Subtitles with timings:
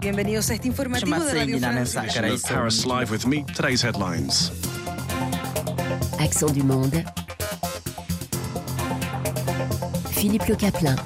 [0.00, 1.98] Bienvenidos a este informativo de Radio France.
[2.48, 3.44] Paris Live with me.
[3.54, 4.50] Today's headlines.
[6.18, 7.04] Accent du monde.
[10.10, 10.96] Philippe Le Caplin.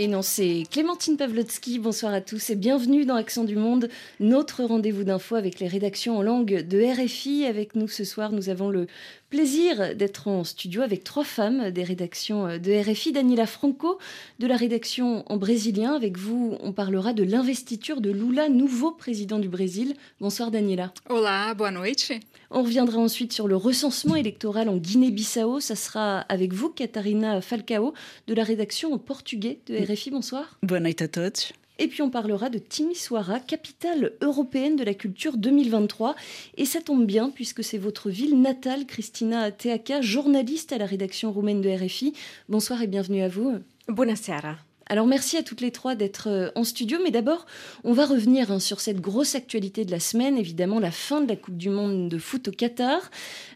[0.00, 1.80] Et non, c'est Clémentine Pavlotsky.
[1.80, 3.88] Bonsoir à tous et bienvenue dans Accent du Monde,
[4.20, 7.46] notre rendez-vous d'infos avec les rédactions en langue de RFI.
[7.46, 8.86] Avec nous ce soir, nous avons le
[9.28, 13.10] plaisir d'être en studio avec trois femmes des rédactions de RFI.
[13.10, 13.98] Daniela Franco
[14.38, 15.94] de la rédaction en brésilien.
[15.94, 19.96] Avec vous, on parlera de l'investiture de Lula, nouveau président du Brésil.
[20.20, 20.92] Bonsoir Daniela.
[21.08, 22.12] Olá, boa noite.
[22.50, 25.60] On reviendra ensuite sur le recensement électoral en Guinée-Bissau.
[25.60, 27.92] Ça sera avec vous, Catarina Falcao,
[28.26, 30.10] de la rédaction en portugais de RFI.
[30.10, 30.58] Bonsoir.
[30.62, 31.52] Boa noite a todos.
[31.78, 36.16] Et puis on parlera de Timisoara, capitale européenne de la culture 2023.
[36.56, 41.30] Et ça tombe bien puisque c'est votre ville natale, Christina Teaka, journaliste à la rédaction
[41.30, 42.14] roumaine de RFI.
[42.48, 43.58] Bonsoir et bienvenue à vous.
[43.88, 44.56] Buonasera.
[44.90, 47.44] Alors merci à toutes les trois d'être euh, en studio, mais d'abord
[47.84, 51.28] on va revenir hein, sur cette grosse actualité de la semaine, évidemment la fin de
[51.28, 53.10] la Coupe du Monde de foot au Qatar,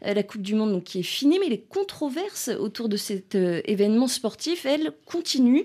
[0.04, 3.60] Euh, la Coupe du Monde qui est finie, mais les controverses autour de cet euh,
[3.64, 5.64] événement sportif, elles continuent.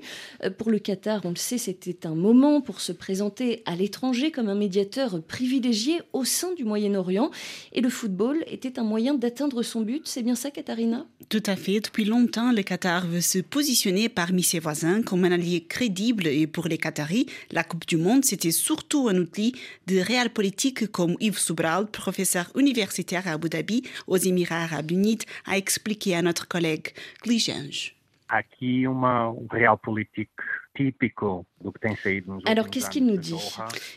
[0.57, 4.49] Pour le Qatar, on le sait, c'était un moment pour se présenter à l'étranger comme
[4.49, 7.31] un médiateur privilégié au sein du Moyen-Orient,
[7.73, 10.03] et le football était un moyen d'atteindre son but.
[10.05, 11.79] C'est bien ça, Katharina Tout à fait.
[11.79, 16.47] Depuis longtemps, le Qatar veut se positionner parmi ses voisins comme un allié crédible et
[16.47, 19.55] pour les Qataris, la Coupe du Monde, c'était surtout un outil
[19.87, 25.19] de réel politique comme Yves Soubral, professeur universitaire à Abu Dhabi, aux Émirats Arabes Unis,
[25.45, 26.87] a expliqué à notre collègue
[27.23, 27.97] Glijange.
[28.29, 30.43] aqui uma, um real político
[30.75, 31.45] típico
[32.45, 33.33] Alors, qu'est-ce qu'il nous dit?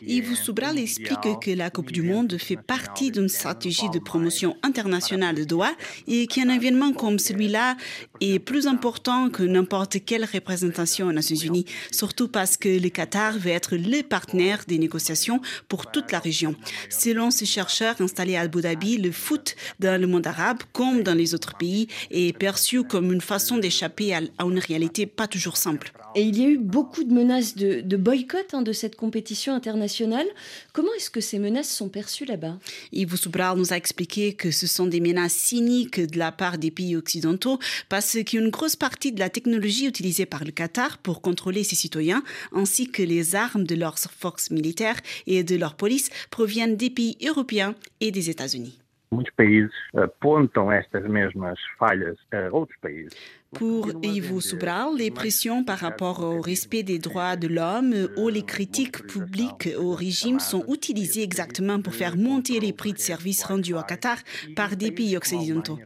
[0.01, 4.57] Yves é Soubral explique que la Coupe du Monde fait partie d'une stratégie de promotion
[4.63, 5.71] internationale de Doha
[6.07, 7.77] et qu'un événement comme celui-là
[8.19, 13.37] est plus important que n'importe quelle représentation aux Nations Unies, surtout parce que le Qatar
[13.37, 16.55] veut être le partenaire des négociations pour toute la région.
[16.89, 21.15] Selon ce chercheur installé à Abu Dhabi, le foot dans le monde arabe, comme dans
[21.15, 25.57] les autres pays, est perçu comme une façon d'échapper à à une réalité pas toujours
[25.57, 25.91] simple.
[26.15, 29.53] Et il y a eu beaucoup de menaces de, de boycott hein, de cette compétition
[29.53, 30.27] internationale.
[30.73, 32.57] Comment est-ce que ces menaces sont perçues là-bas?
[32.91, 36.71] Yves Soubral nous a expliqué que ce sont des menaces cyniques de la part des
[36.71, 37.59] pays occidentaux
[37.89, 42.23] parce qu'une grosse partie de la technologie utilisée par le Qatar pour contrôler ses citoyens
[42.53, 47.17] ainsi que les armes de leurs forces militaires et de leur police proviennent des pays
[47.25, 48.77] européens et des États-Unis.
[49.13, 53.11] Muitos países apontam estas mesmas falhas a outros países.
[53.53, 58.43] Pour Ivo Soubral, les pressions par rapport au respect des droits de l'homme ou les
[58.43, 63.73] critiques publiques au régime sont utilisées exactement pour faire monter les prix de services rendus
[63.73, 64.17] au Qatar
[64.55, 65.79] par des pays occidentaux.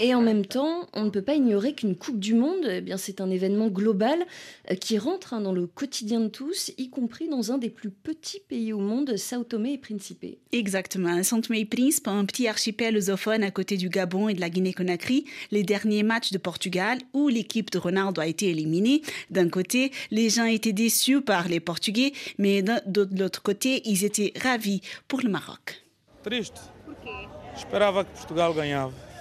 [0.00, 2.96] Et en même temps, on ne peut pas ignorer qu'une Coupe du Monde, eh bien,
[2.96, 4.24] c'est un événement global
[4.70, 7.90] euh, qui rentre hein, dans le quotidien de tous, y compris dans un des plus
[7.90, 10.24] petits pays au monde, Sao Tomé et Principe.
[10.52, 11.22] Exactement.
[11.22, 15.24] Saint-Thomé et Príncipe, un petit archipel lusophone à côté du Gabon et de la Guinée-Conakry,
[15.50, 19.02] les derniers matchs de Portugal où l'équipe de Ronaldo a été éliminée.
[19.30, 24.32] D'un côté, les gens étaient déçus par les Portugais, mais de l'autre côté, ils étaient
[24.40, 25.82] ravis pour le Maroc.
[26.22, 26.60] Triste.
[27.56, 29.13] Esperava que Portugal ganhava.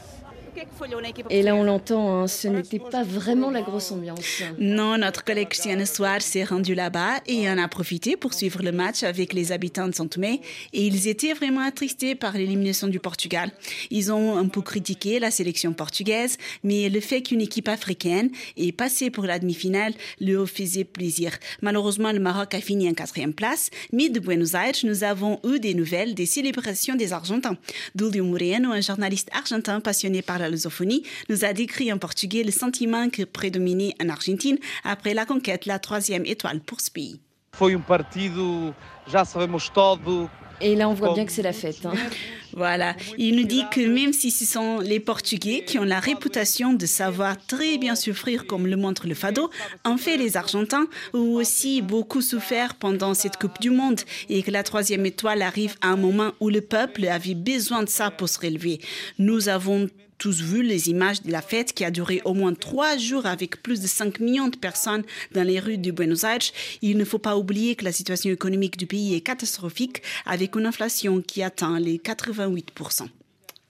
[1.29, 4.43] Et là, on l'entend, hein, ce n'était pas vraiment la grosse ambiance.
[4.59, 8.71] Non, notre collègue Christiane Soir s'est rendu là-bas et en a profité pour suivre le
[8.71, 10.41] match avec les habitants de Saint-Thomé
[10.73, 13.51] et ils étaient vraiment attristés par l'élimination du Portugal.
[13.89, 18.71] Ils ont un peu critiqué la sélection portugaise, mais le fait qu'une équipe africaine ait
[18.71, 21.31] passé pour la demi-finale leur faisait plaisir.
[21.61, 25.59] Malheureusement, le Maroc a fini en quatrième place, mais de Buenos Aires, nous avons eu
[25.59, 27.57] des nouvelles des célébrations des Argentins.
[27.95, 32.51] Dulio Moreno, un journaliste argentin passionné par la lusophonie, nous a décrit en portugais le
[32.51, 37.19] sentiment qui prédominait en Argentine après la conquête de la troisième étoile pour ce pays.
[37.55, 38.73] Foi um partido,
[39.07, 40.27] já sabemos todo.
[40.59, 41.85] Et là, on voit bien que c'est la fête.
[41.85, 41.93] hein.
[42.55, 46.71] Voilà, il nous dit que même si ce sont les Portugais qui ont la réputation
[46.73, 49.49] de savoir très bien souffrir comme le montre le fado,
[49.83, 54.51] en fait les Argentins ont aussi beaucoup souffert pendant cette Coupe du Monde et que
[54.51, 58.29] la troisième étoile arrive à un moment où le peuple avait besoin de ça pour
[58.29, 58.79] se relever.
[59.17, 59.89] Nous avons
[60.23, 63.61] tous vu les images de la fête qui a duré au moins trois jours avec
[63.61, 65.03] plus de 5 millions de personnes
[65.33, 66.49] dans les rues de Buenos Aires.
[66.81, 70.65] Il ne faut pas oublier que la situation économique du pays est catastrophique avec une
[70.65, 73.09] inflation qui atteint les 88%.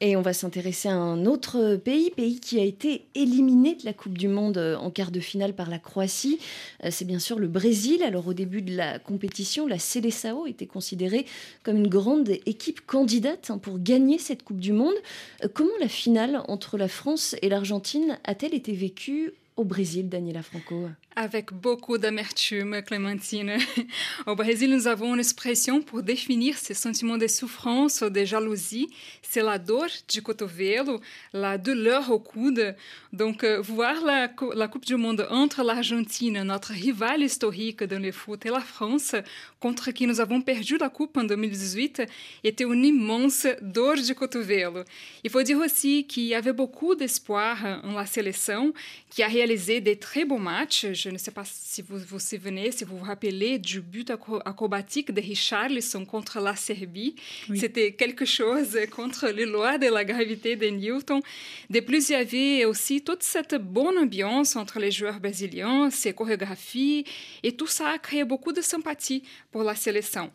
[0.06, 3.94] Et on va s'intéresser à un autre pays, pays qui a été éliminé de la
[3.94, 6.40] Coupe du Monde euh, en quart de finale par la Croatie.
[6.84, 8.04] Euh, C'est bien sûr le Brésil.
[8.04, 11.26] Alors au début de la compétition, la Seleção était considérée
[11.64, 14.94] comme une grande équipe candidate hein, pour gagner cette Coupe du Monde.
[15.42, 20.44] Euh, Comment la finale entre la France et l'Argentine a-t-elle été vécue au Brésil, Daniela
[20.44, 20.90] Franco?
[21.16, 23.58] Avec beaucoup d'amertume, Clémentine.
[24.26, 28.90] Au Brésil, nous avons une expression pour définir ces sentiments de souffrance ou de jalousie.
[29.22, 31.00] C'est la dor de cotovelo,
[31.32, 32.76] la douleur au coude.
[33.12, 34.28] Donc, euh, voir la,
[34.68, 39.16] Coupe du Monde entre l'Argentine, notre rival historique dans le foot, et la France,
[39.60, 42.04] contre qui nous avons perdu la Coupe en 2018,
[42.44, 44.84] était une immense dor de cotovelo.
[45.24, 48.74] Il faut dire aussi qu'il y avait beaucoup d'espoir en la sélection,
[49.12, 52.72] qui a réalisé des très beaux matchs je ne sais pas si vous vous souvenez,
[52.72, 54.10] si vous vous rappelez du but
[54.46, 57.16] acrobatique de Richarlison contre la Serbie.
[57.56, 61.22] C'était quelque chose contre les lois de la gravité de Newton.
[61.70, 66.14] De plus, il y avait aussi toute cette bonne ambiance entre les joueurs brésiliens, ces
[66.14, 67.04] chorégraphies,
[67.44, 70.32] et tout ça a créé beaucoup de sympathie pour la sélection.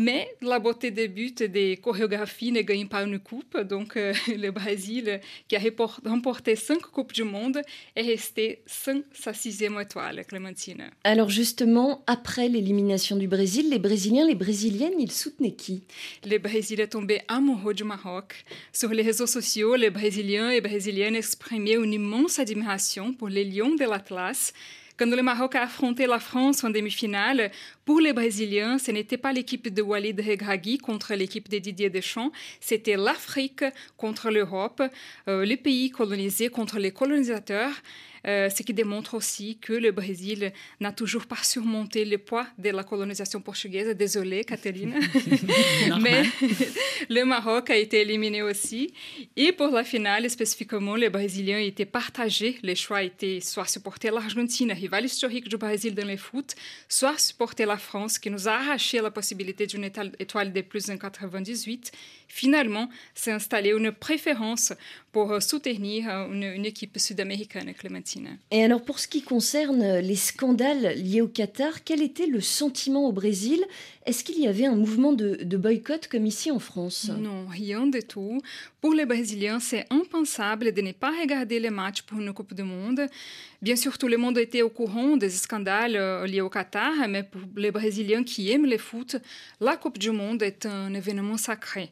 [0.00, 3.60] Mais la beauté des buts et des chorégraphies ne gagne pas une coupe.
[3.60, 5.60] Donc, euh, le Brésil, qui a
[6.06, 7.60] remporté cinq Coupes du Monde,
[7.94, 10.84] est resté sans sa sixième étoile, Clémentine.
[11.04, 15.82] Alors, justement, après l'élimination du Brésil, les Brésiliens, les Brésiliennes, ils soutenaient qui?
[16.24, 18.46] Le Brésil est tombé amoureux du Maroc.
[18.72, 23.74] Sur les réseaux sociaux, les Brésiliens et Brésiliennes exprimaient une immense admiration pour les Lions
[23.74, 24.54] de l'Atlas
[25.00, 27.50] quand le Maroc a affronté la France en demi-finale,
[27.86, 32.32] pour les Brésiliens, ce n'était pas l'équipe de Walid Regragui contre l'équipe de Didier Deschamps,
[32.60, 33.64] c'était l'Afrique
[33.96, 34.82] contre l'Europe,
[35.26, 37.72] euh, les pays colonisés contre les colonisateurs.
[38.26, 42.70] Euh, ce qui démontre aussi que le Brésil n'a toujours pas surmonté le poids de
[42.70, 43.96] la colonisation portugaise.
[43.96, 44.94] Désolée, Catherine.
[46.00, 46.22] Mais
[47.08, 48.92] le Maroc a été éliminé aussi.
[49.36, 52.58] Et pour la finale, spécifiquement, les Brésiliens étaient partagés.
[52.62, 56.54] Les choix étaient soit supporter l'Argentine, rival historique du Brésil dans le foot,
[56.88, 60.98] soit supporter la France, qui nous a arraché la possibilité d'une étoile de plus en
[60.98, 61.92] 98
[62.30, 64.72] finalement s'est installée une préférence
[65.12, 68.09] pour soutenir euh, une, équipe sud-américaine, Clémentine.
[68.50, 73.06] Et alors pour ce qui concerne les scandales liés au Qatar, quel était le sentiment
[73.06, 73.62] au Brésil?
[74.06, 77.10] Est-ce qu'il y avait un mouvement de, boycott comme ici en France?
[77.18, 78.40] Non, rien du tout.
[78.80, 82.62] Pour les Brésiliens, c'est impensable de ne pas regarder les matchs pour une Coupe du
[82.62, 83.02] Monde.
[83.60, 87.22] Bien sûr, tout le monde était au courant des scandales euh, liés au Qatar, mais
[87.22, 89.16] pour les Brésiliens qui aiment le foot,
[89.60, 91.90] la Coupe du Monde est un événement sacré.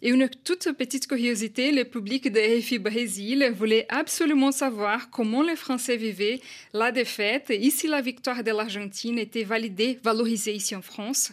[0.00, 5.56] Et une toute petite curiosité, le public de RFI Brésil voulait absolument savoir comment les
[5.56, 6.40] Français vivaient
[6.72, 11.32] la défaite et si la victoire de l'Argentine était validée, valorisée ici en France.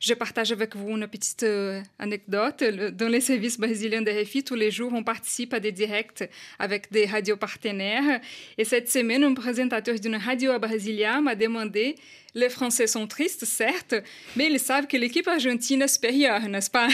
[0.00, 2.62] Je partage avec vous une petite euh, anecdote.
[2.62, 6.28] Dans les services brésiliens de RFI, tous les jours, on participe à des directs
[6.58, 8.20] avec des radios partenaires.
[8.56, 11.96] Et cette semaine, un présentateur d'une radio à Brasilia m'a demandé
[12.34, 13.94] les Français sont tristes, certes,
[14.36, 16.88] mais ils savent que l'équipe argentine est supérieure, n'est-ce pas?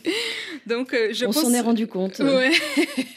[0.66, 2.18] Donc, euh, je On s'en est rendu compte.
[2.18, 2.52] Ouais.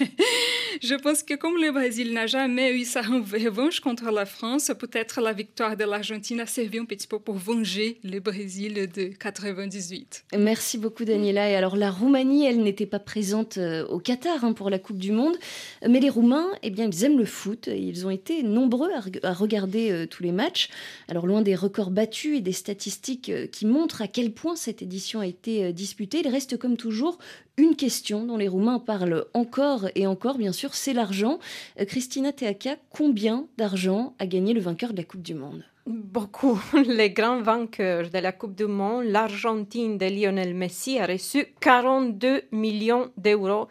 [0.81, 5.21] je pense que comme le Brésil n'a jamais eu sa revanche contre la France, peut-être
[5.21, 10.25] la victoire de l'Argentine a servi un petit peu pour venger le Brésil de 98.
[10.37, 11.49] Merci beaucoup, Daniela.
[11.49, 14.97] Et alors, la Roumanie, elle n'était pas présente euh, au Qatar hein, pour la Coupe
[14.97, 15.35] du Monde,
[15.87, 17.67] mais les Roumains, eh bien, ils aiment le foot.
[17.67, 18.89] Ils ont été nombreux
[19.23, 20.69] à, regarder euh, tous les matchs.
[21.07, 24.81] Alors, loin des records battus et des statistiques euh, qui montrent à quel point cette
[24.81, 27.17] édition a été disputée, il reste comme toujours
[27.57, 31.39] une question dont les Roumains parlent encore et encore, bien sûr, c'est l'argent.
[31.87, 35.65] Christina Teaka, combien d'argent a gagné le vainqueur de la Coupe du Monde?
[35.89, 36.61] Beaucoup.
[36.85, 42.43] Les grands vainqueurs de la Coupe du Monde, l'Argentine de Lionel Messi a reçu 42
[42.51, 43.67] millions d'euros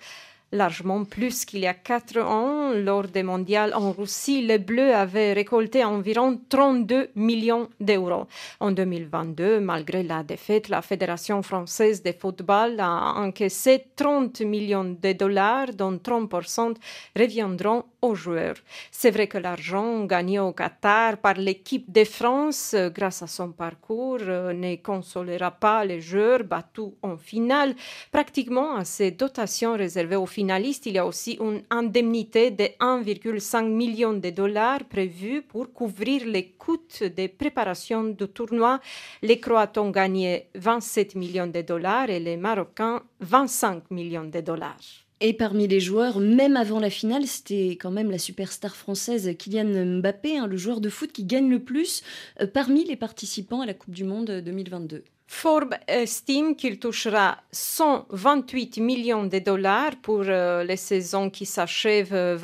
[0.53, 2.73] largement plus qu'il y a quatre ans.
[2.73, 8.27] Lors des mondiales en Russie, les Bleus avaient récolté environ 32 millions d'euros.
[8.61, 15.13] En 2022, malgré la défaite, la Fédération française de football a encaissé 30 millions de
[15.13, 16.75] dollars, dont 30%
[17.17, 18.57] reviendront aux joueurs.
[18.91, 23.51] C'est vrai que l'argent gagné au Qatar par l'équipe de France euh, grâce à son
[23.51, 27.75] parcours euh, ne consolera pas les joueurs battus en finale.
[28.13, 33.69] Pratiquement à ces dotations réservées aux finalistes, il y a aussi une indemnité de 1,5
[33.83, 38.79] million de dollars prévue pour couvrir les coûts de préparation du tournoi.
[39.21, 44.87] Les Croates ont gagné 27 millions de dollars et les Marocains 25 millions de dollars.
[45.21, 49.99] Et parmi les joueurs, même avant la finale, c'était quand même la superstar française Kylian
[49.99, 52.05] Mbappé, hein, le joueur de foot qui gagne le plus
[52.41, 55.03] euh, parmi les participants à la Coupe du Monde 2022.
[55.31, 62.39] Forbes estime qu'il touchera 128 millions de dollars pour euh, les saisons qui s'achèvent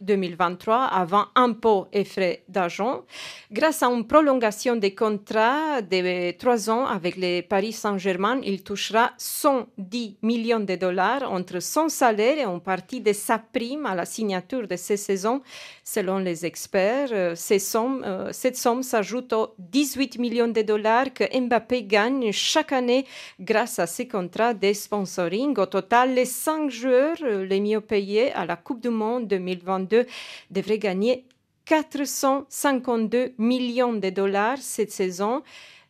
[0.00, 3.02] 2023 avant impôts et frais d'argent.
[3.52, 9.12] Grâce à une prolongation des contrats de trois ans avec les Paris Saint-Germain, il touchera
[9.18, 14.06] 110 millions de dollars entre son salaire et une partie de sa prime à la
[14.06, 15.42] signature de ces saisons.
[15.84, 21.12] Selon les experts, euh, ces sommes, euh, cette somme s'ajoute aux 18 millions de dollars
[21.12, 23.04] que Mbappé gagne chaque année
[23.40, 25.58] grâce à ses contrats de sponsoring.
[25.58, 30.06] Au total, les cinq joueurs euh, les mieux payés à la Coupe du Monde 2022
[30.50, 31.24] devraient gagner
[31.66, 35.42] 452 millions de dollars cette saison,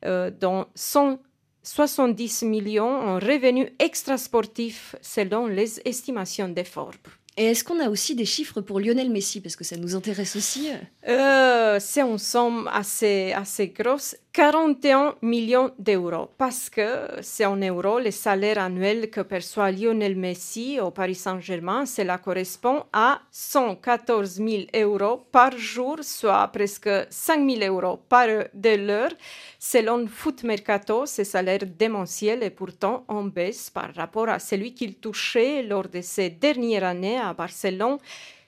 [0.05, 7.11] euh, dont 170 millions en revenus extrasportifs selon les estimations de Forbes.
[7.37, 9.41] Et est-ce qu'on a aussi des chiffres pour Lionel Messi?
[9.41, 10.69] Parce que ça nous intéresse aussi.
[11.09, 14.17] Euh, c'est une somme assez, assez grosse.
[14.33, 20.79] 41 millions d'euros, parce que c'est en euros le salaire annuel que perçoit Lionel Messi
[20.79, 21.85] au Paris Saint-Germain.
[21.85, 28.77] Cela correspond à 114 000 euros par jour, soit presque 5 000 euros par de
[28.77, 29.13] l'heure.
[29.59, 34.95] Selon Foot Mercato, ce salaire démentiel est pourtant en baisse par rapport à celui qu'il
[34.95, 37.99] touchait lors de ses dernières années à Barcelone,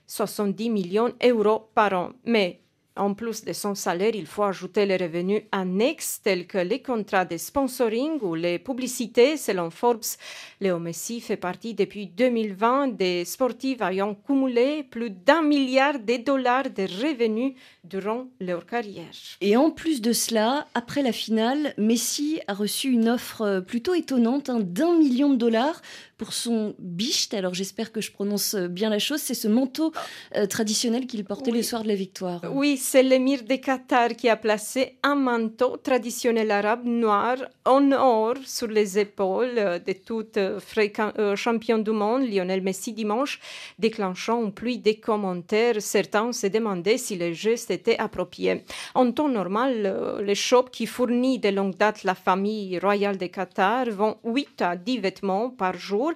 [0.06, 2.10] 70 millions d'euros par an.
[2.24, 2.60] Mais
[2.96, 7.24] en plus de son salaire, il faut ajouter les revenus annexes tels que les contrats
[7.24, 9.36] de sponsoring ou les publicités.
[9.36, 10.04] Selon Forbes,
[10.60, 16.70] Léo Messi fait partie depuis 2020 des sportifs ayant cumulé plus d'un milliard de dollars
[16.70, 19.10] de revenus durant leur carrière.
[19.40, 24.50] Et en plus de cela, après la finale, Messi a reçu une offre plutôt étonnante
[24.50, 25.80] hein, d'un million de dollars
[26.22, 27.34] pour son bicht.
[27.34, 29.20] Alors j'espère que je prononce bien la chose.
[29.20, 29.92] C'est ce manteau
[30.36, 32.40] euh, traditionnel qu'il portait le soir de la victoire.
[32.52, 38.34] Oui, c'est l'émir de Qatar qui a placé un manteau traditionnel arabe noir en or
[38.44, 39.54] sur les épaules
[39.86, 40.58] de tout euh,
[41.18, 43.40] euh, champion du monde, Lionel Messi, dimanche,
[43.78, 45.80] déclenchant pluie de commentaires.
[45.80, 48.64] Certains se demandaient si le geste était approprié.
[48.94, 53.86] En temps normal, les shops qui fournissent de longue date la famille royale de Qatar
[53.90, 56.12] vont 8 à 10 vêtements par jour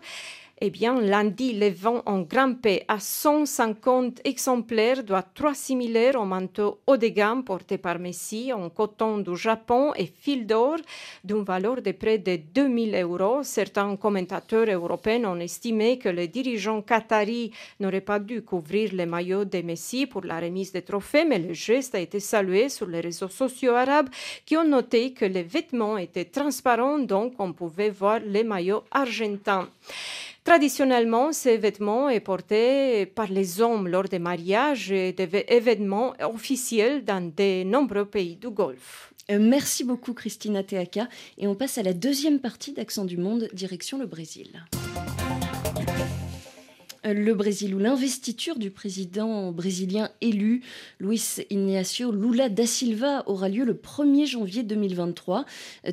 [0.58, 6.80] eh bien, lundi, les vents ont grimpé à 150 exemplaires, doit trois similaires au manteau
[6.86, 10.78] haut de gamme porté par Messi en coton du Japon et fil d'or
[11.22, 13.42] d'une valeur de près de 2000 euros.
[13.42, 19.44] Certains commentateurs européens ont estimé que les dirigeants qataris n'auraient pas dû couvrir les maillots
[19.44, 23.00] de Messi pour la remise des trophées, mais le geste a été salué sur les
[23.00, 24.08] réseaux sociaux arabes
[24.46, 29.68] qui ont noté que les vêtements étaient transparents, donc on pouvait voir les maillots argentins.
[30.46, 37.04] Traditionnellement, ces vêtements sont portés par les hommes lors des mariages et des événements officiels
[37.04, 39.12] dans de nombreux pays du Golfe.
[39.28, 43.48] Euh, merci beaucoup Christina Teaka et on passe à la deuxième partie d'Accent du Monde,
[43.54, 44.62] direction le Brésil
[47.12, 50.62] le Brésil où l'investiture du président brésilien élu
[50.98, 55.44] Luis Ignacio Lula da Silva aura lieu le 1er janvier 2023.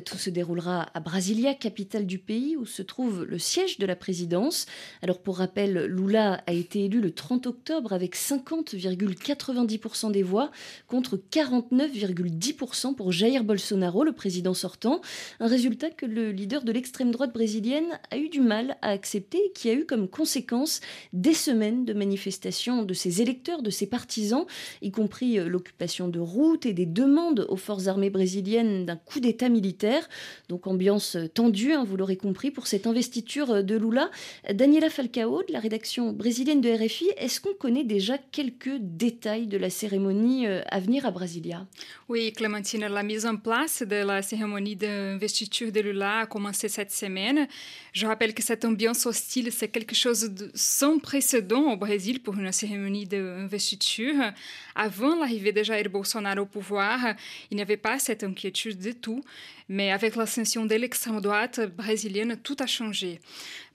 [0.04, 3.96] Tout se déroulera à Brasilia, capitale du pays où se trouve le siège de la
[3.96, 4.66] présidence.
[5.02, 10.50] Alors pour rappel, Lula a été élu le 30 octobre avec 50,90% des voix
[10.88, 15.00] contre 49,10% pour Jair Bolsonaro, le président sortant.
[15.38, 19.38] Un résultat que le leader de l'extrême droite brésilienne a eu du mal à accepter
[19.38, 20.80] et qui a eu comme conséquence
[21.12, 24.46] des semaines de manifestations de ses électeurs, de ses partisans,
[24.82, 29.20] y compris euh, l'occupation de routes et des demandes aux forces armées brésiliennes d'un coup
[29.20, 30.08] d'État militaire.
[30.48, 34.10] Donc ambiance euh, tendue, hein, vous l'aurez compris, pour cette investiture euh, de Lula.
[34.52, 39.56] Daniela Falcao, de la rédaction brésilienne de RFI, est-ce qu'on connaît déjà quelques détails de
[39.56, 41.66] la cérémonie à venir à Brasilia?
[42.08, 46.92] Oui, Clémentine, la mise en place de la cérémonie d'investiture de Lula a commencé cette
[46.92, 47.48] semaine.
[47.92, 52.34] Je rappelle que cette ambiance hostile, c'est quelque chose de sans précédent au Brésil pour
[52.34, 54.32] une cérémonie d'investiture.
[54.74, 57.14] Avant l'arrivée de Jair Bolsonaro au pouvoir,
[57.50, 59.22] il n'y avait pas cette inquiétude du tout.
[59.68, 63.20] Mais avec l'ascension de l'extrême droite brésilienne, tout a changé.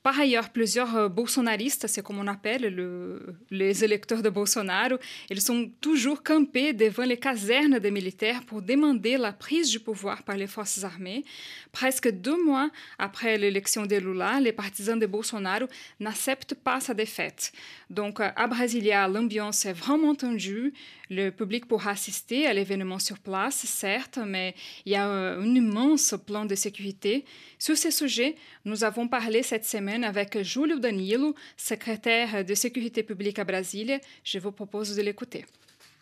[0.01, 4.97] Par ailleurs, plusieurs euh, bolsonaristes, c'est comme on appelle le, les électeurs de Bolsonaro,
[5.29, 10.23] ils sont toujours campés devant les casernes des militaires pour demander la prise du pouvoir
[10.23, 11.25] par les forces armées.
[11.71, 15.67] Presque deux mois après l'élection de Lula, les partisans de Bolsonaro
[15.99, 17.51] n'acceptent pas sa défaite.
[17.89, 20.73] Donc, à Brasilia, l'ambiance est vraiment tendue.
[21.11, 24.53] Le public pourra assister à l'événement sur place, certes, mais
[24.85, 27.25] il y a un immense plan de sécurité.
[27.57, 33.39] Sur ce sujet, nous avons parlé cette semaine avec Júlio Danilo, secrétaire de sécurité publique
[33.39, 33.99] à Brasilia.
[34.23, 35.45] Je vous propose de l'écouter.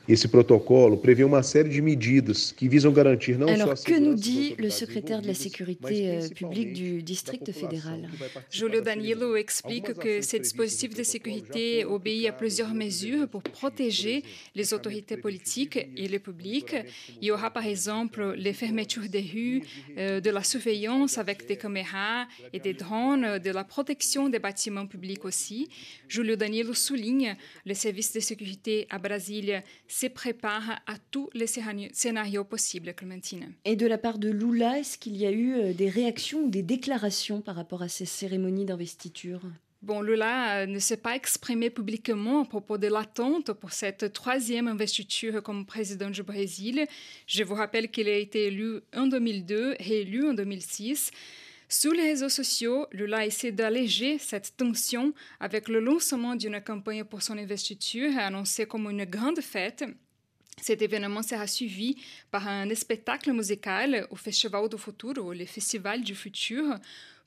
[0.08, 4.00] Esse protocolo prevê uma série de medidas que visam garantir não Alors, só a que
[4.00, 8.10] nous dit le secrétaire de la sécurité euh, publique du district fédéral?
[8.50, 14.22] Julio da Danilo explique que ce dispositif de sécurité obéit à plusieurs mesures pour protéger
[14.22, 16.74] por les exemplo, autorités politiques et le public.
[17.22, 19.62] Il y aura par exemple les fermetures des rues,
[19.98, 24.88] euh, de la surveillance avec des caméras et des drones, de la protection des bâtiments
[24.88, 25.68] publics aussi.
[26.08, 27.36] Julio Danilo souligne
[27.66, 29.62] le service de sécurité à Brasilia
[29.98, 33.54] se prépare à tous les scénarios- scénarios possibles, Clémentine.
[33.66, 36.50] Et de la part de Lula, est-ce qu'il y a eu euh, des réactions ou
[36.50, 39.42] des déclarations par rapport à ces cérémonies d'investiture?
[39.82, 44.68] Bon, Lula euh, ne s'est pas exprimé publiquement à propos de l'attente pour cette troisième
[44.68, 46.86] investiture comme président du Brésil.
[47.26, 51.12] Je vous rappelle qu'il a été élu en 2002, réélu en 2006.
[51.70, 57.22] Sur les réseaux sociaux, Lula essaie d'alléger cette tension avec le lancement d'une campagne pour
[57.22, 59.84] son investiture annoncée comme une grande fête.
[60.62, 61.98] Cet événement sera suivi
[62.32, 66.64] par un spectacle musical au Festival do Futuro, le Festival du Futur,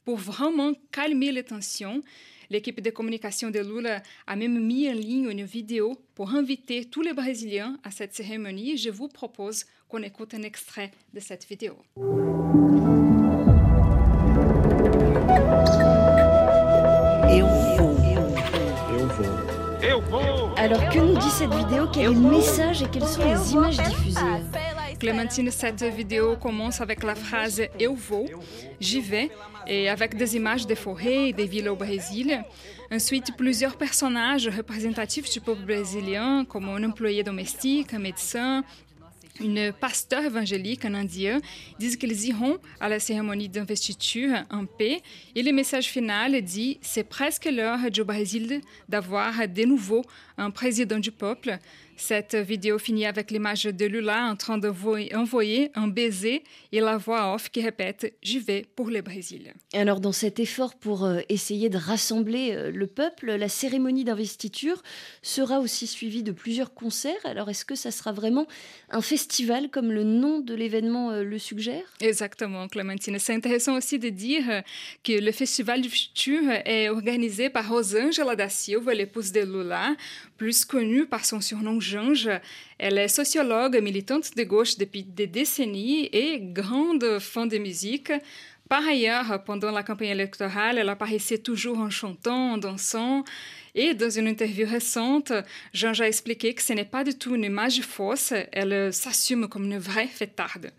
[0.06, 2.02] pour vraiment calmer les tensions.
[2.49, 7.02] L'équipe de communication de Lula a même mis en ligne une vidéo pour inviter tous
[7.02, 8.78] les Brésiliens à cette cérémonie.
[8.78, 11.76] Je vous propose qu'on écoute un extrait de cette vidéo.
[20.56, 21.88] Alors, que nous dit cette vidéo?
[21.92, 24.20] Quel est le message et quelles sont les images diffusées?
[25.00, 28.26] Clémentine, cette vidéo commence avec la phrase Eu vou,
[28.78, 29.30] j'y vais,
[29.66, 32.40] et avec des images des forêts et des villes au Brésil.
[32.92, 38.62] Ensuite, plusieurs personnages représentatifs du peuple brésilien, comme un employé domestique, un médecin,
[39.40, 41.40] une pasteur évangélique, un indien,
[41.78, 45.00] disent qu'ils iront à la cérémonie d'investiture en paix.
[45.35, 50.02] Et le message final dit C'est presque l'heure du Brésil d'avoir de nouveau
[50.37, 51.59] un président du peuple.
[52.00, 56.42] Cette vidéo finit avec l'image de Lula en train d'envoyer un baiser
[56.73, 59.52] et la voix off qui répète J'y vais pour le Brésil.
[59.75, 64.83] Alors, dans cet effort pour euh, essayer de rassembler euh, le peuple, la cérémonie d'investiture
[65.21, 67.21] sera aussi suivie de plusieurs concerts.
[67.25, 68.47] Alors, est-ce que ça sera vraiment
[68.88, 71.85] un festival comme le nom de l'événement euh, le suggère?
[72.00, 73.19] Exactement, Clémentine.
[73.19, 74.62] C'est intéressant aussi de dire
[75.04, 79.95] que le Festival du Futur est organisé par Rosângela da Silva, l'épouse de Lula,
[80.40, 82.30] plus connue par son surnom Jange.
[82.78, 88.11] Elle est sociologue, militante de gauche depuis des décennies et grande fan de musique.
[88.66, 93.23] Par ailleurs, pendant la campagne électorale, elle apparaissait toujours en chantant, en dansant.
[93.75, 95.30] Et dans une interview récente,
[95.75, 99.64] Jean a expliqué que ce n'est pas du tout une image fausse, elle s'assume comme
[99.64, 100.71] une vraie fêtarde.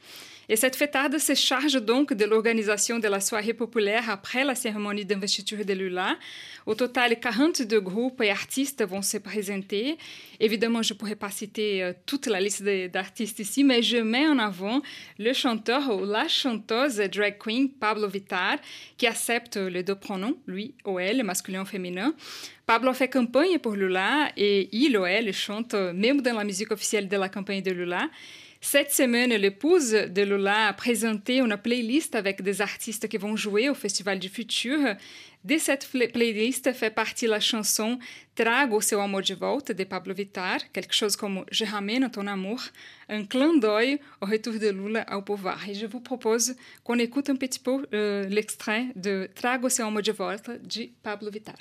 [0.52, 5.06] Et cette fêtarde se charge donc de l'organisation de la soirée populaire après la cérémonie
[5.06, 6.18] d'investiture de Lula.
[6.66, 9.98] Au total, 42 groupes et artistes vont se présenter.
[10.42, 14.28] Évidemment, je ne pourrais pas citer euh, toute la liste d'artistes ici, mais je mets
[14.28, 14.82] en avant
[15.18, 18.58] le chanteur ou la chanteuse drag queen Pablo Vittar,
[18.98, 22.14] qui accepte les deux pronoms, lui ou elle, masculin ou féminin.
[22.66, 27.08] Pablo fait campagne pour Lula et il ou elle chante même dans la musique officielle
[27.08, 28.10] de la campagne de Lula.
[28.64, 33.70] Cette semaine, l'épouse de Lula a présenté une playlist avec des artistes qui vont jouer
[33.70, 34.78] au Festival du Futur.
[35.44, 37.98] De cette pla- playlist fait partie la chanson
[38.36, 42.62] Trago seu amor de volta de Pablo Vittar, quelque chose comme Je ramène ton amour,
[43.10, 45.68] un clin d'œil au retour de Lula au pouvoir.
[45.68, 50.04] Et je vous propose qu'on écoute un petit peu euh, l'extrait de Trago seu amor
[50.04, 51.58] de volta de Pablo Vittar.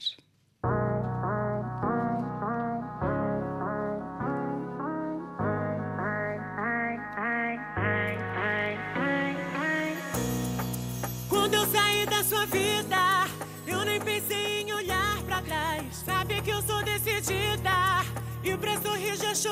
[19.42, 19.46] E.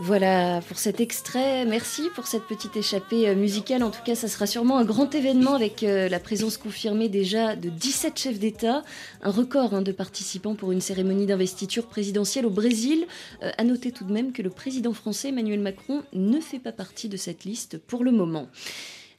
[0.00, 1.64] Voilà pour cet extrait.
[1.64, 3.82] Merci pour cette petite échappée euh, musicale.
[3.82, 7.56] En tout cas, ça sera sûrement un grand événement avec euh, la présence confirmée déjà
[7.56, 8.82] de 17 chefs d'État,
[9.22, 13.06] un record hein, de participants pour une cérémonie d'investiture présidentielle au Brésil.
[13.42, 16.72] Euh, à noter tout de même que le président français Emmanuel Macron ne fait pas
[16.72, 18.48] partie de cette liste pour le moment.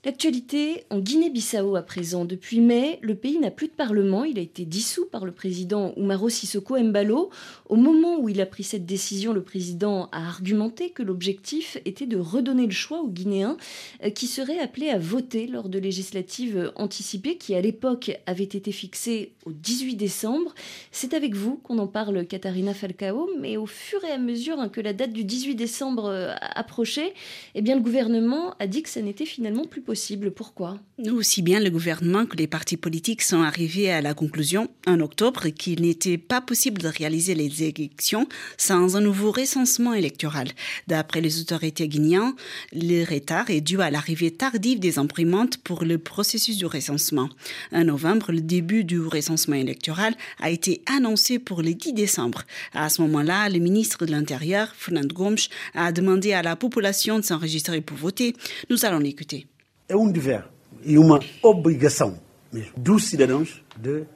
[0.05, 2.25] L'actualité en Guinée-Bissau à présent.
[2.25, 4.23] Depuis mai, le pays n'a plus de parlement.
[4.23, 7.31] Il a été dissous par le président Umaro Sissoko Mbalo.
[7.69, 12.05] Au moment où il a pris cette décision, le président a argumenté que l'objectif était
[12.05, 13.57] de redonner le choix aux Guinéens
[14.03, 18.71] euh, qui seraient appelés à voter lors de législatives anticipées qui à l'époque avaient été
[18.71, 20.53] fixées au 18 décembre.
[20.91, 24.69] C'est avec vous qu'on en parle, Katharina Falcao, mais au fur et à mesure hein,
[24.69, 27.15] que la date du 18 décembre euh, approchait,
[27.55, 30.31] eh bien, le gouvernement a dit que ça n'était finalement plus possible possible.
[30.31, 30.77] Pourquoi?
[31.09, 35.47] Aussi bien le gouvernement que les partis politiques sont arrivés à la conclusion en octobre
[35.47, 38.27] qu'il n'était pas possible de réaliser les élections
[38.57, 40.49] sans un nouveau recensement électoral.
[40.87, 42.33] D'après les autorités guinéennes,
[42.73, 47.29] le retard est dû à l'arrivée tardive des imprimantes pour le processus du recensement.
[47.71, 52.41] En novembre, le début du recensement électoral a été annoncé pour le 10 décembre.
[52.73, 57.23] À ce moment-là, le ministre de l'Intérieur, Fernand Gomes, a demandé à la population de
[57.23, 58.35] s'enregistrer pour voter.
[58.69, 59.47] Nous allons l'écouter.
[59.87, 60.45] É um dever
[60.83, 62.19] e uma obrigação
[62.51, 63.61] mesmo dos cidadãos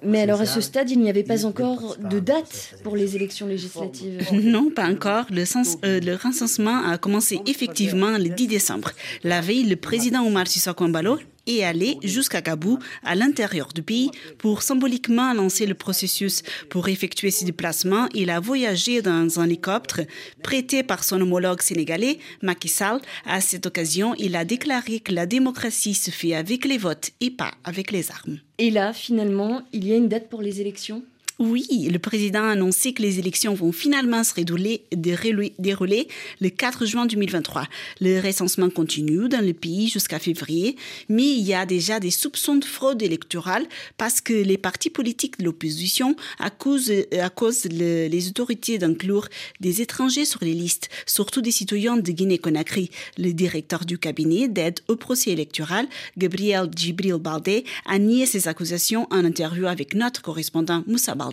[0.02, 3.46] mais alors à ce stade, il n'y avait pas encore de date pour les élections
[3.46, 4.26] législatives.
[4.32, 5.26] Non, pas encore.
[5.32, 8.92] Le, sens, euh, le recensement a commencé effectivement le 10 décembre.
[9.24, 14.12] La veille, le président Omar Sissoko Mbalo est allé jusqu'à Kabou, à l'intérieur du pays,
[14.38, 16.44] pour symboliquement lancer le processus.
[16.70, 20.06] Pour effectuer ses déplacements, il a voyagé dans un hélicoptère
[20.44, 23.00] prêté par son homologue sénégalais, Macky Sall.
[23.26, 27.32] À cette occasion, il a déclaré que la démocratie se fait avec les votes et
[27.32, 28.40] pas avec les armes.
[28.58, 31.04] Et là, finalement, il y a une date pour les élections?
[31.40, 36.08] Oui, le président a annoncé que les élections vont finalement se dérouler,
[36.42, 37.64] le 4 juin 2023.
[38.02, 40.76] Le recensement continue dans le pays jusqu'à février,
[41.08, 43.66] mais il y a déjà des soupçons de fraude électorale
[43.98, 46.92] parce que les partis politiques de l'opposition accusent,
[47.36, 49.30] cause les autorités d'inclure
[49.62, 52.92] des étrangers sur les listes, surtout des citoyens de Guinée-Conakry.
[53.18, 59.08] Le directeur du cabinet d'aide au procès électoral, Gabriel Djibril Baldé, a nié ces accusations
[59.10, 61.29] en interview avec notre correspondant Moussa Baldé.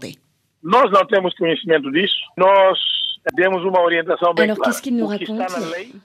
[0.62, 2.16] Nós não temos conhecimento disso.
[2.37, 2.78] Nós
[3.35, 5.41] Alors, qu'est-ce qu'il nous raconte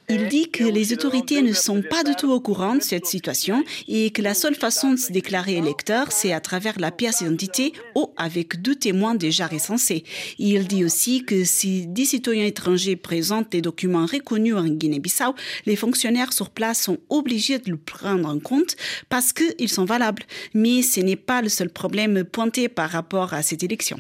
[0.10, 3.64] Il dit que les autorités ne sont pas du tout au courant de cette situation
[3.88, 7.74] et que la seule façon de se déclarer électeur, c'est à travers la pièce d'identité
[7.96, 10.04] ou avec deux témoins déjà recensés.
[10.40, 15.36] Il dit aussi que si des citoyens étrangers présentent des documents reconnus en Guinée-Bissau,
[15.68, 18.76] les fonctionnaires sur place sont obligés de le prendre en compte
[19.10, 20.24] parce qu'ils sont valables.
[20.56, 24.00] Mais ce n'est pas le seul problème pointé par rapport à cette élection.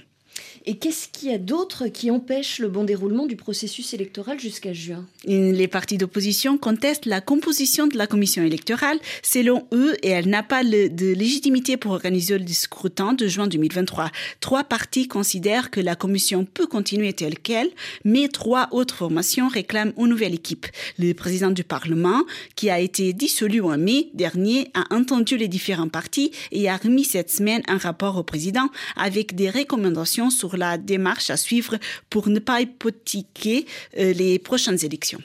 [0.65, 4.73] Et qu'est-ce qu'il y a d'autre qui empêche le bon déroulement du processus électoral jusqu'à
[4.73, 5.07] juin?
[5.25, 8.99] Les partis d'opposition contestent la composition de la commission électorale.
[9.23, 14.11] Selon eux, et elle n'a pas de légitimité pour organiser le scrutin de juin 2023.
[14.39, 17.69] Trois partis considèrent que la commission peut continuer telle qu'elle,
[18.03, 20.67] mais trois autres formations réclament une nouvelle équipe.
[20.99, 22.23] Le président du Parlement,
[22.55, 27.03] qui a été dissolu en mai dernier, a entendu les différents partis et a remis
[27.03, 31.77] cette semaine un rapport au président avec des recommandations sur la démarche à suivre
[32.09, 33.65] pour ne pas hypothéquer
[33.97, 35.21] euh, les prochaines élections.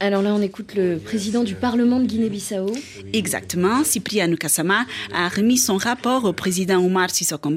[0.00, 2.72] Alors là, on écoute le président du Parlement de Guinée-Bissau.
[3.12, 3.82] Exactement.
[3.82, 7.52] Cypriano Kassama a remis son rapport au président Omar Sissoko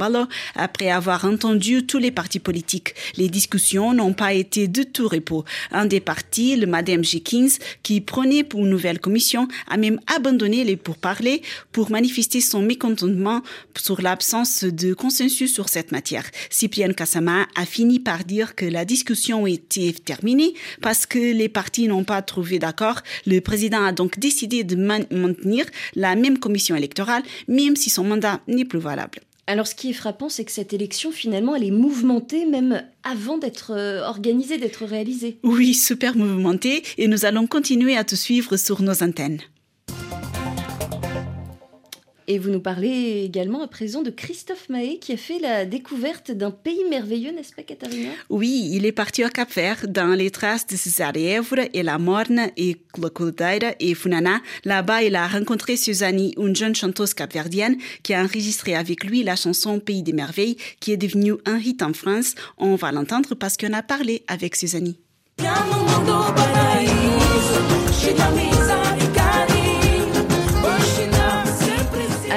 [0.55, 2.95] après avoir entendu tous les partis politiques.
[3.15, 5.45] Les discussions n'ont pas été de tout repos.
[5.71, 10.63] Un des partis, le Madame G15, qui prenait pour une nouvelle commission, a même abandonné
[10.63, 13.41] les pourparlers pour manifester son mécontentement
[13.77, 16.25] sur l'absence de consensus sur cette matière.
[16.49, 21.87] Cypriano Kassama a fini par dire que la discussion était terminée parce que les partis
[21.87, 23.01] n'ont pas trouvé d'accord.
[23.25, 25.65] Le président a donc décidé de maintenir
[25.95, 29.19] la même commission électorale, même si son mandat n'est plus valable.
[29.47, 33.37] Alors ce qui est frappant, c'est que cette élection, finalement, elle est mouvementée même avant
[33.37, 35.39] d'être euh, organisée, d'être réalisée.
[35.43, 39.41] Oui, super mouvementée, et nous allons continuer à te suivre sur nos antennes.
[42.31, 46.31] Et vous nous parlez également à présent de Christophe Mahé qui a fait la découverte
[46.31, 50.65] d'un pays merveilleux, n'est-ce pas Katharina Oui, il est parti au Cap-Vert dans les traces
[50.65, 54.39] de Cesarevre et la Morne et Clocodeira et Funana.
[54.63, 59.35] Là-bas, il a rencontré Suzanne, une jeune chanteuse capverdienne qui a enregistré avec lui la
[59.35, 62.35] chanson Pays des merveilles qui est devenue un hit en France.
[62.57, 64.93] On va l'entendre parce qu'on a parlé avec Suzanne.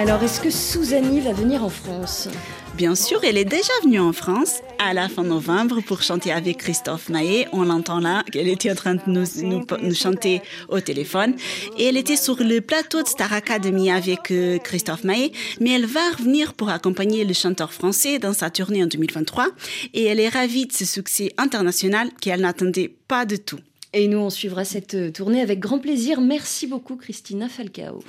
[0.05, 2.29] Alors, est-ce que Suzanne va venir en France
[2.75, 6.59] Bien sûr, elle est déjà venue en France à la fin novembre pour chanter avec
[6.59, 7.49] Christophe Maé.
[7.53, 11.37] On l'entend là, qu'elle était en train de nous, nous, chanter au téléphone.
[11.79, 15.33] Et elle était sur le plateau de Star Academy avec euh, Christophe Maé.
[15.59, 19.47] Mais elle va revenir pour accompagner le chanteur français dans sa tournée en 2023.
[19.95, 23.61] Et elle est ravie de ce succès international qu'elle n'attendait pas du tout.
[23.95, 26.21] Et nous, on suivra cette tournée avec grand plaisir.
[26.21, 28.03] Merci beaucoup, Christina Falcao.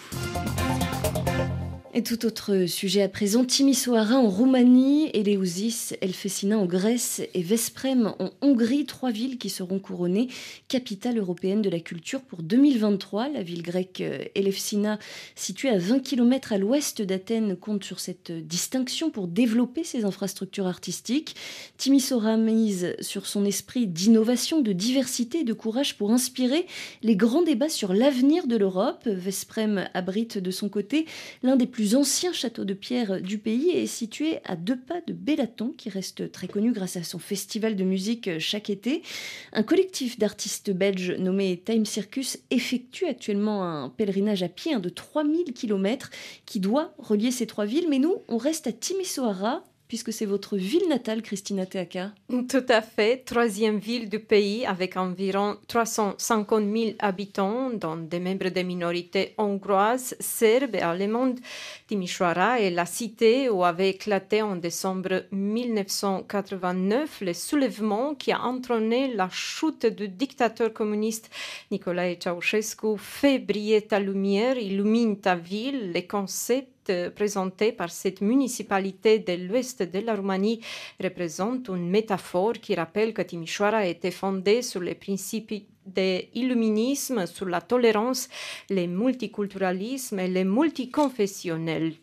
[1.98, 8.14] Et tout autre sujet à présent, Timisoara en Roumanie, Eleusis, Elfesina en Grèce et Vesprem
[8.20, 10.28] en Hongrie, trois villes qui seront couronnées
[10.68, 13.30] capitale européenne de la culture pour 2023.
[13.30, 15.00] La ville grecque euh, Elefsina,
[15.36, 20.68] située à 20 km à l'ouest d'Athènes, compte sur cette distinction pour développer ses infrastructures
[20.68, 21.38] artistiques.
[21.78, 26.68] Timisoara mise sur son esprit d'innovation, de diversité et de courage pour inspirer
[27.04, 29.08] les grands débats sur l'avenir de l'Europe.
[29.08, 31.06] Vesprem abrite de son côté
[31.42, 35.14] l'un des plus ancien château de pierre du pays est situé à deux pas de
[35.14, 39.04] Bellaton, qui reste très connu grâce à son festival de musique chaque été.
[39.52, 45.54] Un collectif d'artistes belges nommé Time Circus effectue actuellement un pèlerinage à pied de 3000
[45.54, 46.10] km
[46.46, 47.88] qui doit relier ces trois villes.
[47.90, 52.12] Mais nous, on reste à Timisoara, puisque c'est votre ville natale, Christina Teaka.
[52.30, 58.50] Tout à fait, troisième ville du pays avec environ 350 000 habitants, dont des membres
[58.50, 61.40] des minorités hongroises, serbes et allemandes.
[61.88, 69.14] Timișoara est la cité où avait éclaté en décembre 1989 le soulèvement qui a entraîné
[69.14, 71.30] la chute du dictateur communiste
[71.72, 72.98] Nicolae Ceausescu.
[72.98, 79.34] Fait briller ta lumière, illumine ta ville, les concepts euh, présenté par cette municipalité de
[79.48, 80.62] l'ouest de la Roumanie
[81.02, 87.26] représente une métaphore qui rappelle que Timișoara a été fondée sur les principes de l'illuminisme,
[87.26, 88.28] sur la tolérance,
[88.70, 91.94] le multiculturalisme et le multiconfessionnel.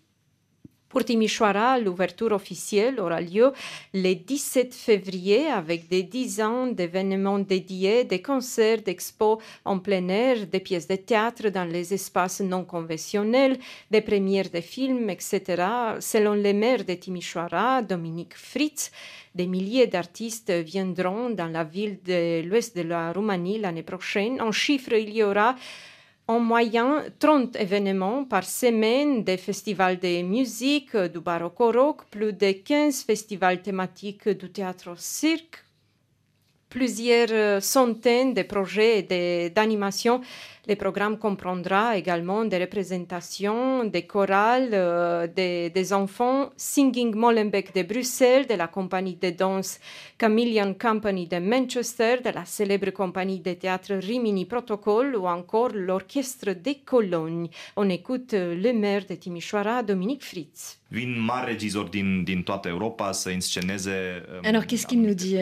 [0.92, 3.50] Pour Timișoara, l'ouverture officielle aura lieu
[3.94, 10.60] le 17 février avec des dizaines d'événements dédiés, des concerts, d'expos en plein air, des
[10.60, 13.56] pièces de théâtre dans les espaces non conventionnels,
[13.90, 15.40] des premières de films, etc.
[15.98, 18.90] Selon le maire de Timișoara, Dominique Fritz,
[19.34, 24.42] des milliers d'artistes viendront dans la ville de l'ouest de la Roumanie l'année prochaine.
[24.42, 25.56] En chiffre, il y aura
[26.28, 32.32] en moyenne 30 événements par semaine, des festivals de musique, du baroque au rock, plus
[32.32, 35.64] de 15 festivals thématiques du théâtre cirque,
[36.68, 39.02] plusieurs centaines de projets
[39.50, 40.20] d'animation
[40.68, 47.82] le programme comprendra également des représentations des chorales euh, des, des, enfants Singing Molenbeek de
[47.82, 49.80] Bruxelles, de la compagnie de danse
[50.20, 56.52] Chameleon Company de Manchester, de la célèbre compagnie de théâtre Rimini Protocol ou encore l'orchestre
[56.52, 57.48] de Cologne.
[57.76, 60.78] On écoute euh, le maire de Timișoara, Dominique Fritz.
[64.44, 65.38] Alors qu'est-ce qu'il nous dit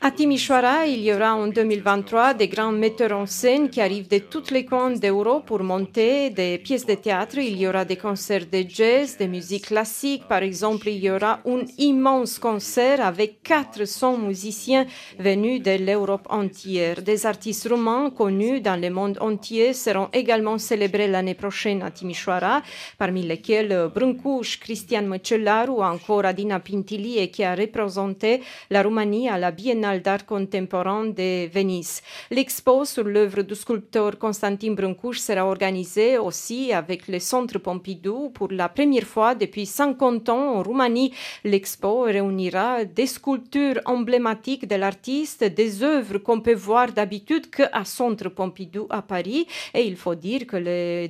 [0.00, 4.18] À Timișoara, il y aura en 2023 des grands metteurs en scène qui arrivent de
[4.50, 7.38] les coins d'Europe pour monter des pièces de théâtre.
[7.38, 10.24] Il y aura des concerts de jazz, de musique classique.
[10.28, 14.86] Par exemple, il y aura un immense concert avec 400 musiciens
[15.18, 17.02] venus de l'Europe entière.
[17.02, 22.62] Des artistes roumains connus dans le monde entier seront également célébrés l'année prochaine à Timișoara,
[22.98, 29.38] parmi lesquels Brâncuș, Cristian Măcelaru ou encore Adina Pintilie qui a représenté la Roumanie à
[29.38, 32.02] la Biennale d'art contemporain de Venise.
[32.30, 38.52] L'expo sur l'œuvre du sculpteur Constantin Brâncouche sera organisée aussi avec le Centre Pompidou pour
[38.52, 41.12] la première fois depuis 50 ans en Roumanie.
[41.42, 48.28] L'expo réunira des sculptures emblématiques de l'artiste, des œuvres qu'on peut voir d'habitude qu'à Centre
[48.28, 49.48] Pompidou à Paris.
[49.74, 51.08] Et il faut dire que le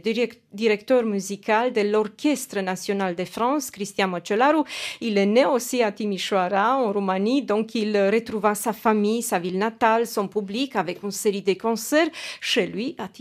[0.55, 4.63] directeur musical de l'Orchestre national de France, Cristian Mocelaru,
[5.03, 9.59] il est né aussi à Timișoara, en Roumanie, donc il retrouva sa famille, sa ville
[9.59, 12.09] natale, son public avec une série de concerts
[12.41, 13.18] chez lui à Timișoara.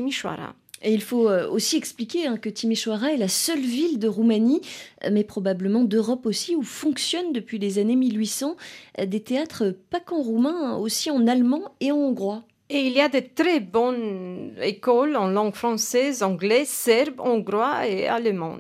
[0.84, 4.62] Et il faut euh, aussi expliquer hein, que Timișoara est la seule ville de Roumanie,
[5.04, 8.56] euh, mais probablement d'Europe aussi, où fonctionnent depuis les années 1800
[9.00, 12.44] euh, des théâtres pas qu'en roumain, hein, aussi en allemand et en hongrois.
[12.70, 18.08] Et il y a de très bonnes écoles en langue française, anglais, serbe, hongrois et
[18.08, 18.58] allemand.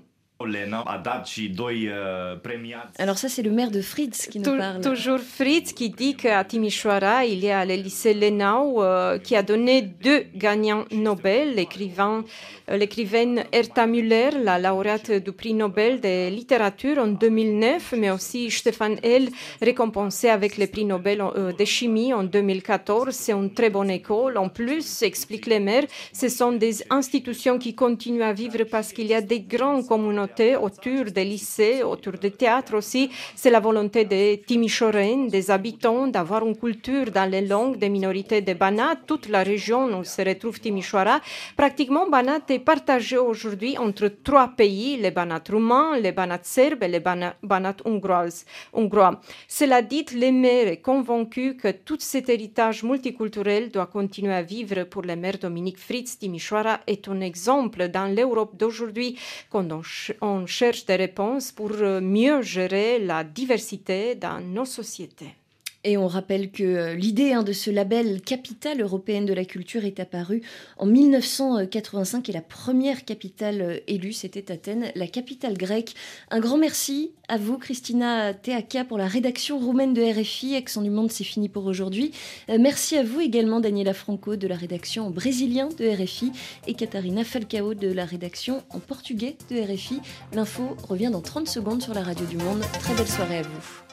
[2.99, 4.81] Alors ça, c'est le maire de Fritz qui nous parle.
[4.81, 9.41] Toujours Fritz qui dit qu'à Timișoara, il y a le lycée Lenau euh, qui a
[9.41, 12.23] donné deux gagnants Nobel, l'écrivain,
[12.69, 18.51] euh, l'écrivaine Erta Müller, la lauréate du prix Nobel de littérature en 2009, mais aussi
[18.51, 23.09] Stéphane Hell, récompensé avec le prix Nobel euh, de chimie en 2014.
[23.09, 24.37] C'est une très bonne école.
[24.37, 29.07] En plus, explique le maire, ce sont des institutions qui continuent à vivre parce qu'il
[29.07, 30.26] y a des grandes communautés
[30.61, 33.09] autour des lycées, autour des théâtres aussi.
[33.35, 38.41] C'est la volonté des Timișorens, des habitants, d'avoir une culture dans les langues des minorités
[38.41, 38.97] de Banat.
[39.05, 41.21] Toute la région où se retrouve Timișoara.
[41.55, 46.87] Pratiquement, Banat est partagé aujourd'hui entre trois pays, les Banat roumains, les Banat serbes et
[46.87, 49.21] les Banat hongrois.
[49.47, 54.83] Cela dit, le maire est convaincu que tout cet héritage multiculturel doit continuer à vivre
[54.83, 56.17] pour le maire Dominique Fritz.
[56.17, 59.17] Timișoara est un exemple dans l'Europe d'aujourd'hui,
[59.53, 65.35] on cherche des réponses pour mieux gérer la diversité dans nos sociétés.
[65.83, 69.85] Et on rappelle que euh, l'idée hein, de ce label Capitale européenne de la culture
[69.85, 70.41] est apparue
[70.77, 75.93] en 1985 et la première capitale euh, élue, c'était Athènes, la capitale grecque.
[76.29, 80.55] Un grand merci à vous, Christina Teaka, pour la rédaction roumaine de RFI.
[80.55, 82.11] Accent du monde, c'est fini pour aujourd'hui.
[82.49, 86.31] Euh, merci à vous également, Daniela Franco, de la rédaction brésilien de RFI
[86.67, 90.01] et Katharina Falcao de la rédaction en portugais de RFI.
[90.33, 92.61] L'info revient dans 30 secondes sur la radio du monde.
[92.79, 93.86] Très belle soirée à vous.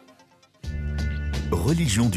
[1.50, 2.08] Religion